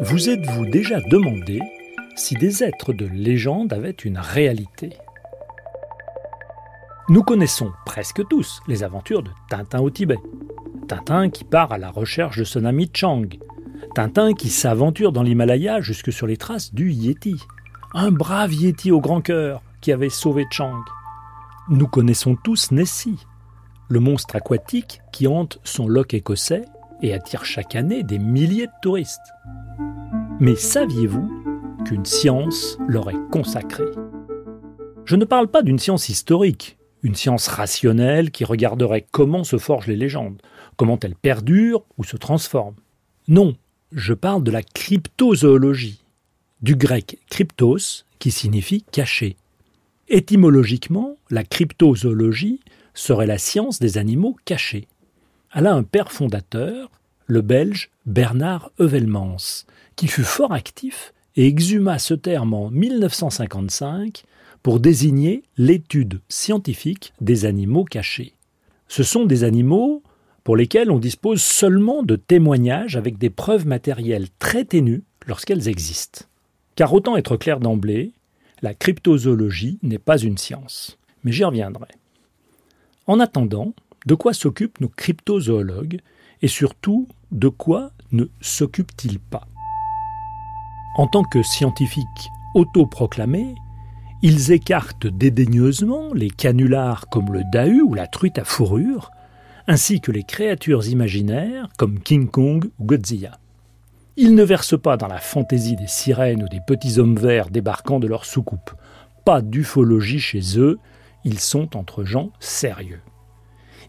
[0.00, 1.60] Vous êtes-vous déjà demandé
[2.14, 4.96] si des êtres de légende avaient une réalité?
[7.10, 10.16] Nous connaissons presque tous les aventures de Tintin au Tibet.
[10.88, 13.28] Tintin qui part à la recherche de son ami Chang.
[13.94, 17.36] Tintin qui s'aventure dans l'Himalaya jusque sur les traces du Yeti.
[17.92, 20.80] Un brave Yeti au grand cœur qui avait sauvé Chang.
[21.68, 23.18] Nous connaissons tous Nessie,
[23.88, 26.64] le monstre aquatique qui hante son loch écossais
[27.02, 29.32] et attire chaque année des milliers de touristes.
[30.38, 31.28] Mais saviez-vous
[31.84, 33.82] qu'une science l'aurait consacré
[35.04, 39.88] Je ne parle pas d'une science historique, une science rationnelle qui regarderait comment se forgent
[39.88, 40.40] les légendes,
[40.76, 42.76] comment elles perdurent ou se transforment.
[43.26, 43.56] Non,
[43.90, 46.04] je parle de la cryptozoologie,
[46.62, 49.36] du grec cryptos qui signifie caché.
[50.08, 52.60] Étymologiquement, la cryptozoologie
[52.94, 54.86] serait la science des animaux cachés.
[55.54, 56.90] Elle a un père fondateur,
[57.26, 59.64] le belge Bernard Heuvelmans,
[59.96, 64.24] qui fut fort actif et exhuma ce terme en 1955
[64.62, 68.34] pour désigner l'étude scientifique des animaux cachés.
[68.88, 70.02] Ce sont des animaux
[70.44, 76.24] pour lesquels on dispose seulement de témoignages avec des preuves matérielles très ténues lorsqu'elles existent.
[76.76, 78.12] Car autant être clair d'emblée,
[78.62, 81.88] la cryptozoologie n'est pas une science, mais j'y reviendrai.
[83.06, 83.74] En attendant,
[84.06, 86.00] de quoi s'occupent nos cryptozoologues
[86.42, 89.46] et surtout de quoi ne s'occupent-ils pas?
[90.96, 93.54] En tant que scientifiques autoproclamés,
[94.22, 99.10] ils écartent dédaigneusement les canulars comme le dahu ou la truite à fourrure,
[99.66, 103.38] ainsi que les créatures imaginaires comme King Kong ou Godzilla.
[104.18, 108.00] Ils ne versent pas dans la fantaisie des sirènes ou des petits hommes verts débarquant
[108.00, 108.70] de leur soucoupe.
[109.26, 110.78] Pas d'ufologie chez eux,
[111.24, 113.00] ils sont entre gens sérieux.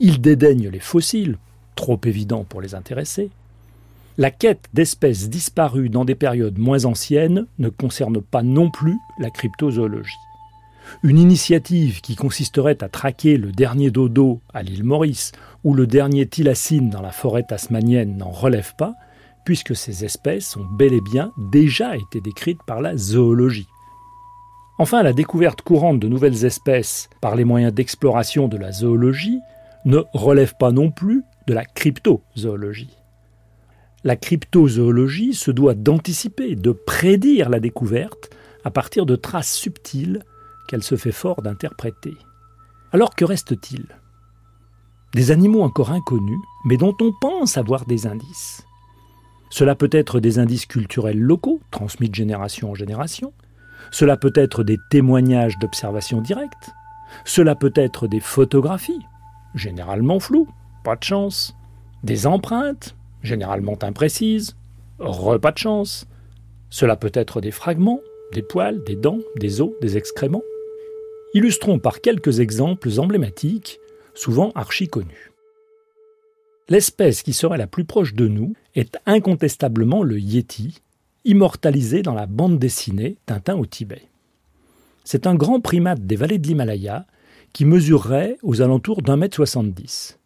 [0.00, 1.36] Ils dédaignent les fossiles,
[1.74, 3.30] trop évidents pour les intéresser.
[4.16, 9.28] La quête d'espèces disparues dans des périodes moins anciennes ne concerne pas non plus la
[9.28, 10.16] cryptozoologie.
[11.02, 15.32] Une initiative qui consisterait à traquer le dernier dodo à l'île Maurice
[15.64, 18.94] ou le dernier thylacine dans la forêt tasmanienne n'en relève pas,
[19.44, 23.68] puisque ces espèces ont bel et bien déjà été décrites par la zoologie.
[24.78, 29.38] Enfin, la découverte courante de nouvelles espèces par les moyens d'exploration de la zoologie
[29.84, 32.96] ne relève pas non plus de la cryptozoologie.
[34.02, 38.30] La cryptozoologie se doit d'anticiper, de prédire la découverte
[38.64, 40.22] à partir de traces subtiles
[40.68, 42.14] qu'elle se fait fort d'interpréter.
[42.92, 43.86] Alors que reste-t-il?
[45.14, 48.64] Des animaux encore inconnus, mais dont on pense avoir des indices.
[49.50, 53.32] Cela peut être des indices culturels locaux, transmis de génération en génération.
[53.90, 56.70] Cela peut être des témoignages d'observation directe.
[57.24, 59.02] Cela peut être des photographies,
[59.54, 60.48] généralement floues,
[60.82, 61.56] pas de chance.
[62.02, 64.56] Des empreintes, généralement imprécises,
[64.98, 66.06] repas de chance.
[66.70, 68.00] Cela peut être des fragments,
[68.32, 70.42] des poils, des dents, des os, des excréments.
[71.34, 73.80] Illustrons par quelques exemples emblématiques,
[74.14, 75.33] souvent archi connus.
[76.68, 80.80] L'espèce qui serait la plus proche de nous est incontestablement le Yeti,
[81.24, 84.02] immortalisé dans la bande dessinée Tintin au Tibet.
[85.04, 87.06] C'est un grand primate des vallées de l'Himalaya
[87.52, 90.18] qui mesurerait aux alentours d'un mètre soixante-dix.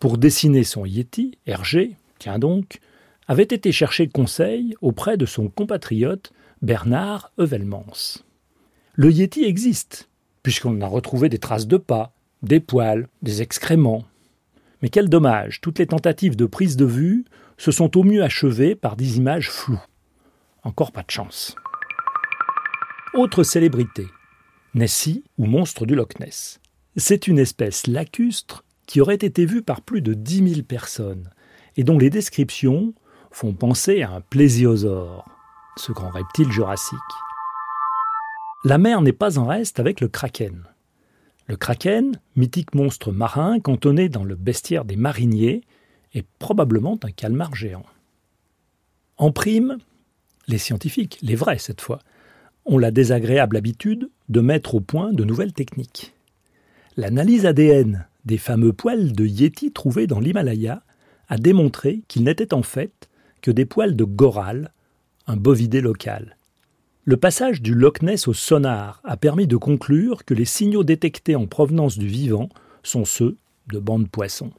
[0.00, 2.80] Pour dessiner son Yeti, Hergé, tiens donc,
[3.28, 7.86] avait été chercher conseil auprès de son compatriote Bernard Heuvelmans.
[8.94, 10.08] Le Yeti existe,
[10.42, 12.12] puisqu'on a retrouvé des traces de pas,
[12.42, 14.04] des poils, des excréments,
[14.82, 17.24] mais quel dommage, toutes les tentatives de prise de vue
[17.56, 19.82] se sont au mieux achevées par des images floues.
[20.62, 21.56] Encore pas de chance.
[23.14, 24.06] Autre célébrité,
[24.74, 26.60] Nessie ou monstre du Loch Ness.
[26.96, 31.30] C'est une espèce lacustre qui aurait été vue par plus de dix mille personnes
[31.76, 32.94] et dont les descriptions
[33.30, 35.28] font penser à un plésiosaure,
[35.76, 36.98] ce grand reptile jurassique.
[38.64, 40.64] La mer n'est pas en reste avec le kraken.
[41.48, 45.62] Le kraken, mythique monstre marin cantonné dans le bestiaire des mariniers,
[46.12, 47.86] est probablement un calmar géant.
[49.16, 49.78] En prime,
[50.46, 52.00] les scientifiques, les vrais cette fois,
[52.66, 56.14] ont la désagréable habitude de mettre au point de nouvelles techniques.
[56.96, 60.82] L'analyse ADN des fameux poils de Yeti trouvés dans l'Himalaya
[61.28, 63.08] a démontré qu'ils n'étaient en fait
[63.40, 64.72] que des poils de goral,
[65.26, 66.37] un bovidé local.
[67.08, 71.36] Le passage du Loch Ness au sonar a permis de conclure que les signaux détectés
[71.36, 72.50] en provenance du vivant
[72.82, 73.38] sont ceux
[73.72, 74.50] de bandes poissons.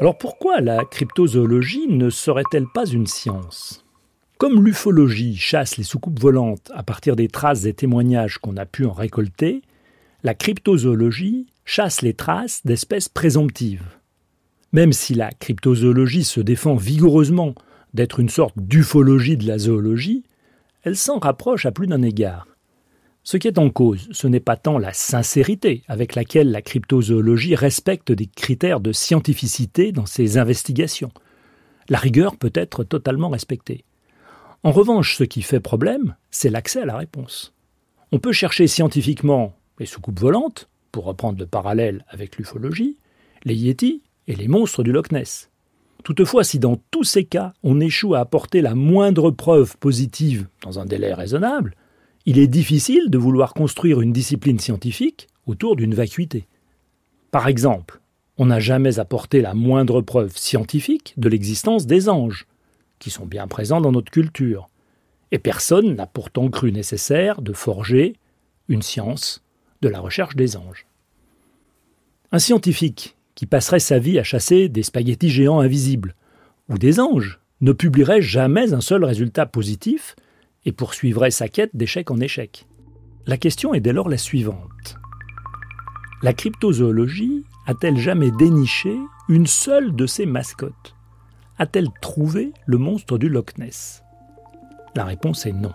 [0.00, 3.84] Alors pourquoi la cryptozoologie ne serait-elle pas une science?
[4.38, 8.86] Comme l'ufologie chasse les soucoupes volantes à partir des traces et témoignages qu'on a pu
[8.86, 9.60] en récolter,
[10.22, 13.98] la cryptozoologie chasse les traces d'espèces présomptives.
[14.70, 17.56] Même si la cryptozoologie se défend vigoureusement
[17.94, 20.24] d'être une sorte d'ufologie de la zoologie,
[20.82, 22.46] elle s'en rapproche à plus d'un égard.
[23.22, 27.54] Ce qui est en cause, ce n'est pas tant la sincérité avec laquelle la cryptozoologie
[27.54, 31.12] respecte des critères de scientificité dans ses investigations.
[31.88, 33.84] La rigueur peut être totalement respectée.
[34.62, 37.54] En revanche, ce qui fait problème, c'est l'accès à la réponse.
[38.12, 42.98] On peut chercher scientifiquement les soucoupes volantes, pour reprendre le parallèle avec l'ufologie,
[43.44, 45.49] les yétis et les monstres du Loch Ness.
[46.04, 50.78] Toutefois, si dans tous ces cas on échoue à apporter la moindre preuve positive dans
[50.78, 51.74] un délai raisonnable,
[52.26, 56.46] il est difficile de vouloir construire une discipline scientifique autour d'une vacuité.
[57.30, 58.00] Par exemple,
[58.38, 62.46] on n'a jamais apporté la moindre preuve scientifique de l'existence des anges,
[62.98, 64.68] qui sont bien présents dans notre culture,
[65.32, 68.16] et personne n'a pourtant cru nécessaire de forger
[68.68, 69.42] une science
[69.82, 70.86] de la recherche des anges.
[72.32, 76.14] Un scientifique qui passerait sa vie à chasser des spaghettis géants invisibles,
[76.68, 80.16] ou des anges, ne publierait jamais un seul résultat positif
[80.64, 82.66] et poursuivrait sa quête d'échec en échec.
[83.26, 84.96] La question est dès lors la suivante.
[86.22, 88.96] La cryptozoologie a-t-elle jamais déniché
[89.28, 90.94] une seule de ses mascottes?
[91.58, 94.02] A-t-elle trouvé le monstre du Loch Ness?
[94.96, 95.72] La réponse est non.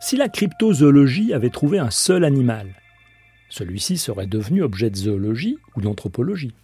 [0.00, 2.68] Si la cryptozoologie avait trouvé un seul animal,
[3.50, 6.54] celui-ci serait devenu objet de zoologie ou d'anthropologie.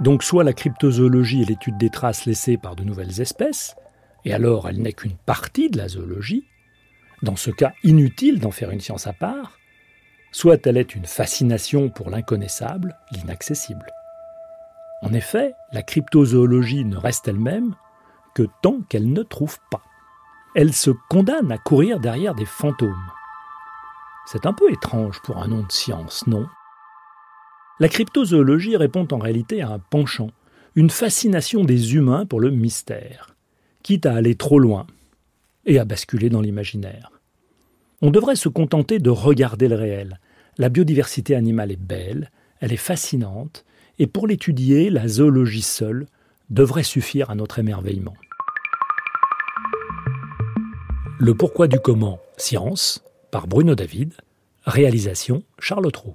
[0.00, 3.76] Donc soit la cryptozoologie est l'étude des traces laissées par de nouvelles espèces,
[4.24, 6.44] et alors elle n'est qu'une partie de la zoologie,
[7.22, 9.58] dans ce cas inutile d'en faire une science à part,
[10.32, 13.92] soit elle est une fascination pour l'inconnaissable, l'inaccessible.
[15.02, 17.74] En effet, la cryptozoologie ne reste elle-même
[18.34, 19.82] que tant qu'elle ne trouve pas.
[20.54, 23.10] Elle se condamne à courir derrière des fantômes.
[24.26, 26.46] C'est un peu étrange pour un nom de science, non?
[27.80, 30.30] La cryptozoologie répond en réalité à un penchant,
[30.76, 33.34] une fascination des humains pour le mystère,
[33.82, 34.86] quitte à aller trop loin
[35.66, 37.10] et à basculer dans l'imaginaire.
[38.02, 40.20] On devrait se contenter de regarder le réel.
[40.58, 42.30] La biodiversité animale est belle,
[42.60, 43.64] elle est fascinante,
[43.98, 46.06] et pour l'étudier, la zoologie seule
[46.50, 48.16] devrait suffire à notre émerveillement.
[51.18, 54.14] Le pourquoi du comment, science, par Bruno David,
[54.64, 56.14] réalisation Charles Trou.